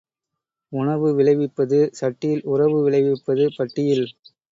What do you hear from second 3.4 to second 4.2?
பட்டியில்.